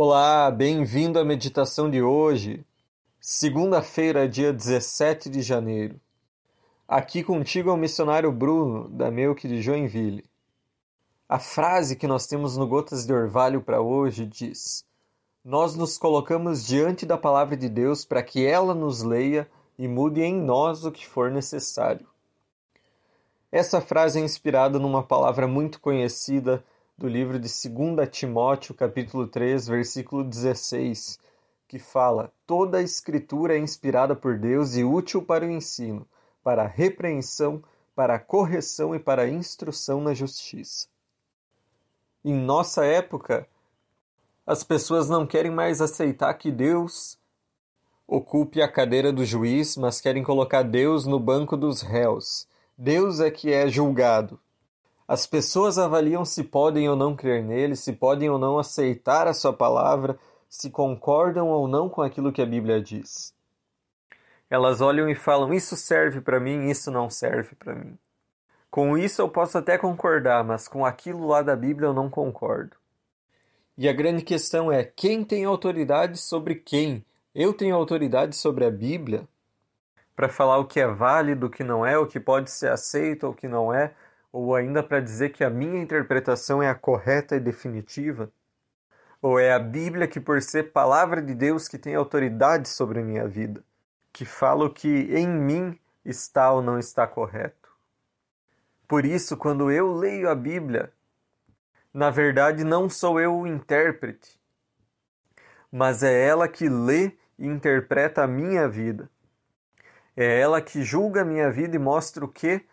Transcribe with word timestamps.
Olá, 0.00 0.48
bem-vindo 0.48 1.18
à 1.18 1.24
meditação 1.24 1.90
de 1.90 2.00
hoje, 2.00 2.64
segunda-feira, 3.20 4.28
dia 4.28 4.52
17 4.52 5.28
de 5.28 5.42
janeiro. 5.42 6.00
Aqui 6.86 7.24
contigo 7.24 7.68
é 7.68 7.72
o 7.72 7.76
missionário 7.76 8.30
Bruno, 8.30 8.88
da 8.90 9.10
Melk 9.10 9.48
de 9.48 9.60
Joinville. 9.60 10.24
A 11.28 11.40
frase 11.40 11.96
que 11.96 12.06
nós 12.06 12.28
temos 12.28 12.56
no 12.56 12.64
Gotas 12.64 13.04
de 13.04 13.12
Orvalho 13.12 13.60
para 13.60 13.80
hoje 13.80 14.24
diz: 14.24 14.84
Nós 15.44 15.74
nos 15.74 15.98
colocamos 15.98 16.64
diante 16.64 17.04
da 17.04 17.18
palavra 17.18 17.56
de 17.56 17.68
Deus 17.68 18.04
para 18.04 18.22
que 18.22 18.46
ela 18.46 18.76
nos 18.76 19.02
leia 19.02 19.50
e 19.76 19.88
mude 19.88 20.22
em 20.22 20.32
nós 20.32 20.84
o 20.84 20.92
que 20.92 21.08
for 21.08 21.28
necessário. 21.28 22.06
Essa 23.50 23.80
frase 23.80 24.20
é 24.20 24.22
inspirada 24.22 24.78
numa 24.78 25.02
palavra 25.02 25.48
muito 25.48 25.80
conhecida 25.80 26.62
do 26.98 27.06
livro 27.06 27.38
de 27.38 27.48
2 27.48 28.08
Timóteo, 28.10 28.74
capítulo 28.74 29.28
3, 29.28 29.68
versículo 29.68 30.24
16, 30.24 31.20
que 31.68 31.78
fala: 31.78 32.32
Toda 32.44 32.78
a 32.78 32.82
escritura 32.82 33.54
é 33.54 33.58
inspirada 33.58 34.16
por 34.16 34.36
Deus 34.36 34.74
e 34.74 34.82
útil 34.82 35.22
para 35.22 35.46
o 35.46 35.50
ensino, 35.50 36.04
para 36.42 36.64
a 36.64 36.66
repreensão, 36.66 37.62
para 37.94 38.16
a 38.16 38.18
correção 38.18 38.96
e 38.96 38.98
para 38.98 39.22
a 39.22 39.28
instrução 39.28 40.00
na 40.00 40.12
justiça. 40.12 40.88
Em 42.24 42.34
nossa 42.34 42.84
época, 42.84 43.46
as 44.44 44.64
pessoas 44.64 45.08
não 45.08 45.24
querem 45.24 45.52
mais 45.52 45.80
aceitar 45.80 46.34
que 46.34 46.50
Deus 46.50 47.16
ocupe 48.08 48.60
a 48.60 48.66
cadeira 48.66 49.12
do 49.12 49.24
juiz, 49.24 49.76
mas 49.76 50.00
querem 50.00 50.24
colocar 50.24 50.62
Deus 50.62 51.06
no 51.06 51.20
banco 51.20 51.56
dos 51.56 51.80
réus. 51.80 52.48
Deus 52.76 53.20
é 53.20 53.30
que 53.30 53.52
é 53.52 53.68
julgado. 53.68 54.40
As 55.08 55.26
pessoas 55.26 55.78
avaliam 55.78 56.22
se 56.22 56.44
podem 56.44 56.86
ou 56.86 56.94
não 56.94 57.16
crer 57.16 57.42
nele, 57.42 57.74
se 57.74 57.94
podem 57.94 58.28
ou 58.28 58.38
não 58.38 58.58
aceitar 58.58 59.26
a 59.26 59.32
sua 59.32 59.54
palavra, 59.54 60.18
se 60.50 60.70
concordam 60.70 61.48
ou 61.48 61.66
não 61.66 61.88
com 61.88 62.02
aquilo 62.02 62.30
que 62.30 62.42
a 62.42 62.46
Bíblia 62.46 62.78
diz. 62.78 63.34
Elas 64.50 64.82
olham 64.82 65.08
e 65.08 65.14
falam: 65.14 65.54
Isso 65.54 65.76
serve 65.76 66.20
para 66.20 66.38
mim, 66.38 66.68
isso 66.68 66.90
não 66.90 67.08
serve 67.08 67.54
para 67.54 67.74
mim. 67.74 67.98
Com 68.70 68.98
isso 68.98 69.22
eu 69.22 69.30
posso 69.30 69.56
até 69.56 69.78
concordar, 69.78 70.44
mas 70.44 70.68
com 70.68 70.84
aquilo 70.84 71.26
lá 71.26 71.40
da 71.40 71.56
Bíblia 71.56 71.88
eu 71.88 71.94
não 71.94 72.10
concordo. 72.10 72.76
E 73.78 73.88
a 73.88 73.94
grande 73.94 74.22
questão 74.22 74.70
é: 74.70 74.84
quem 74.84 75.24
tem 75.24 75.46
autoridade 75.46 76.18
sobre 76.18 76.54
quem? 76.54 77.02
Eu 77.34 77.54
tenho 77.54 77.74
autoridade 77.76 78.36
sobre 78.36 78.66
a 78.66 78.70
Bíblia? 78.70 79.26
Para 80.14 80.28
falar 80.28 80.58
o 80.58 80.66
que 80.66 80.80
é 80.80 80.86
válido, 80.86 81.46
o 81.46 81.50
que 81.50 81.64
não 81.64 81.86
é, 81.86 81.96
o 81.96 82.06
que 82.06 82.20
pode 82.20 82.50
ser 82.50 82.70
aceito 82.70 83.24
ou 83.24 83.32
o 83.32 83.34
que 83.34 83.48
não 83.48 83.72
é, 83.72 83.94
ou 84.32 84.54
ainda 84.54 84.82
para 84.82 85.00
dizer 85.00 85.30
que 85.30 85.42
a 85.42 85.50
minha 85.50 85.80
interpretação 85.80 86.62
é 86.62 86.68
a 86.68 86.74
correta 86.74 87.36
e 87.36 87.40
definitiva? 87.40 88.30
Ou 89.20 89.38
é 89.38 89.52
a 89.52 89.58
Bíblia 89.58 90.06
que, 90.06 90.20
por 90.20 90.40
ser 90.42 90.72
palavra 90.72 91.20
de 91.20 91.34
Deus, 91.34 91.66
que 91.66 91.78
tem 91.78 91.94
autoridade 91.94 92.68
sobre 92.68 93.00
a 93.00 93.04
minha 93.04 93.26
vida, 93.26 93.64
que 94.12 94.24
fala 94.24 94.66
o 94.66 94.72
que 94.72 94.88
em 94.88 95.28
mim 95.28 95.78
está 96.04 96.52
ou 96.52 96.62
não 96.62 96.78
está 96.78 97.06
correto? 97.06 97.68
Por 98.86 99.04
isso, 99.04 99.36
quando 99.36 99.70
eu 99.70 99.92
leio 99.92 100.30
a 100.30 100.34
Bíblia, 100.34 100.92
na 101.92 102.10
verdade 102.10 102.64
não 102.64 102.88
sou 102.88 103.20
eu 103.20 103.36
o 103.36 103.46
intérprete, 103.46 104.38
mas 105.70 106.02
é 106.02 106.26
ela 106.26 106.48
que 106.48 106.68
lê 106.68 107.12
e 107.38 107.46
interpreta 107.46 108.22
a 108.22 108.26
minha 108.26 108.68
vida. 108.68 109.10
É 110.16 110.40
ela 110.40 110.60
que 110.60 110.82
julga 110.82 111.22
a 111.22 111.24
minha 111.24 111.50
vida 111.50 111.76
e 111.76 111.78
mostra 111.78 112.24
o 112.24 112.28
que 112.28 112.64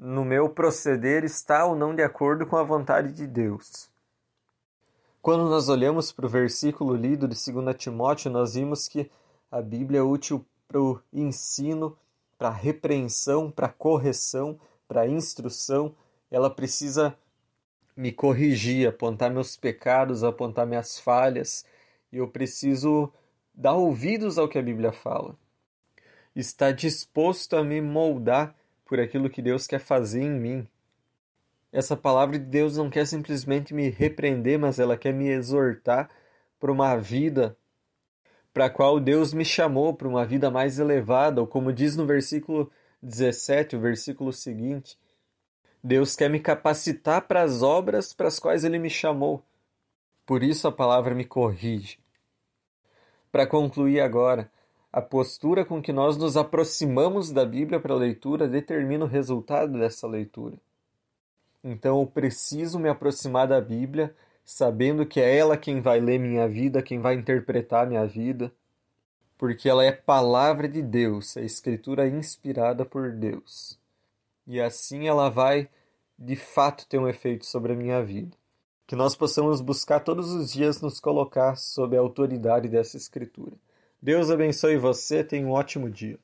no 0.00 0.24
meu 0.24 0.48
proceder 0.48 1.24
está 1.24 1.66
ou 1.66 1.76
não 1.76 1.94
de 1.94 2.02
acordo 2.02 2.46
com 2.46 2.56
a 2.56 2.62
vontade 2.62 3.12
de 3.12 3.26
Deus. 3.26 3.90
Quando 5.20 5.50
nós 5.50 5.68
olhamos 5.68 6.10
para 6.10 6.24
o 6.24 6.28
versículo 6.28 6.96
lido 6.96 7.28
de 7.28 7.36
2 7.52 7.76
Timóteo, 7.76 8.30
nós 8.30 8.54
vimos 8.54 8.88
que 8.88 9.10
a 9.52 9.60
Bíblia 9.60 10.00
é 10.00 10.02
útil 10.02 10.42
para 10.66 10.80
o 10.80 10.98
ensino, 11.12 11.98
para 12.38 12.48
a 12.48 12.52
repreensão, 12.52 13.50
para 13.50 13.66
a 13.66 13.72
correção, 13.72 14.58
para 14.88 15.02
a 15.02 15.08
instrução. 15.08 15.94
Ela 16.30 16.48
precisa 16.48 17.14
me 17.94 18.10
corrigir, 18.10 18.88
apontar 18.88 19.30
meus 19.30 19.54
pecados, 19.54 20.24
apontar 20.24 20.66
minhas 20.66 20.98
falhas, 20.98 21.66
e 22.10 22.16
eu 22.16 22.26
preciso 22.26 23.12
dar 23.54 23.74
ouvidos 23.74 24.38
ao 24.38 24.48
que 24.48 24.58
a 24.58 24.62
Bíblia 24.62 24.92
fala. 24.92 25.36
Está 26.34 26.72
disposto 26.72 27.54
a 27.54 27.62
me 27.62 27.82
moldar 27.82 28.54
por 28.90 28.98
aquilo 28.98 29.30
que 29.30 29.40
Deus 29.40 29.68
quer 29.68 29.78
fazer 29.78 30.20
em 30.20 30.32
mim. 30.32 30.68
Essa 31.70 31.96
palavra 31.96 32.36
de 32.36 32.44
Deus 32.44 32.76
não 32.76 32.90
quer 32.90 33.06
simplesmente 33.06 33.72
me 33.72 33.88
repreender, 33.88 34.58
mas 34.58 34.80
ela 34.80 34.96
quer 34.96 35.14
me 35.14 35.28
exortar 35.28 36.10
para 36.58 36.72
uma 36.72 36.96
vida 36.96 37.56
para 38.52 38.64
a 38.64 38.70
qual 38.70 38.98
Deus 38.98 39.32
me 39.32 39.44
chamou, 39.44 39.94
para 39.94 40.08
uma 40.08 40.26
vida 40.26 40.50
mais 40.50 40.80
elevada, 40.80 41.40
ou 41.40 41.46
como 41.46 41.72
diz 41.72 41.94
no 41.94 42.04
versículo 42.04 42.68
17, 43.00 43.76
o 43.76 43.80
versículo 43.80 44.32
seguinte, 44.32 44.98
Deus 45.84 46.16
quer 46.16 46.28
me 46.28 46.40
capacitar 46.40 47.28
para 47.28 47.42
as 47.42 47.62
obras 47.62 48.12
para 48.12 48.26
as 48.26 48.40
quais 48.40 48.64
Ele 48.64 48.80
me 48.80 48.90
chamou. 48.90 49.46
Por 50.26 50.42
isso 50.42 50.66
a 50.66 50.72
palavra 50.72 51.14
me 51.14 51.24
corrige. 51.24 52.00
Para 53.30 53.46
concluir 53.46 54.00
agora, 54.00 54.50
a 54.92 55.00
postura 55.00 55.64
com 55.64 55.80
que 55.80 55.92
nós 55.92 56.16
nos 56.16 56.36
aproximamos 56.36 57.30
da 57.30 57.44
Bíblia 57.44 57.78
para 57.78 57.94
a 57.94 57.98
leitura 57.98 58.48
determina 58.48 59.04
o 59.04 59.08
resultado 59.08 59.78
dessa 59.78 60.06
leitura. 60.06 60.56
Então 61.62 62.00
eu 62.00 62.06
preciso 62.06 62.78
me 62.78 62.88
aproximar 62.88 63.46
da 63.46 63.60
Bíblia, 63.60 64.14
sabendo 64.44 65.06
que 65.06 65.20
é 65.20 65.36
ela 65.36 65.56
quem 65.56 65.80
vai 65.80 66.00
ler 66.00 66.18
minha 66.18 66.48
vida, 66.48 66.82
quem 66.82 66.98
vai 66.98 67.14
interpretar 67.14 67.86
minha 67.86 68.06
vida, 68.06 68.52
porque 69.38 69.68
ela 69.68 69.84
é 69.84 69.92
palavra 69.92 70.68
de 70.68 70.82
Deus, 70.82 71.36
é 71.36 71.44
escritura 71.44 72.08
inspirada 72.08 72.84
por 72.84 73.12
Deus. 73.12 73.78
E 74.46 74.60
assim 74.60 75.06
ela 75.06 75.28
vai 75.30 75.68
de 76.18 76.34
fato 76.34 76.86
ter 76.86 76.98
um 76.98 77.08
efeito 77.08 77.46
sobre 77.46 77.72
a 77.72 77.76
minha 77.76 78.02
vida. 78.02 78.36
Que 78.86 78.96
nós 78.96 79.14
possamos 79.14 79.60
buscar 79.60 80.00
todos 80.00 80.32
os 80.32 80.52
dias 80.52 80.80
nos 80.80 80.98
colocar 80.98 81.54
sob 81.56 81.96
a 81.96 82.00
autoridade 82.00 82.68
dessa 82.68 82.96
escritura. 82.96 83.52
Deus 84.02 84.30
abençoe 84.30 84.76
você, 84.76 85.24
tenha 85.24 85.46
um 85.46 85.52
ótimo 85.52 85.90
dia. 85.90 86.18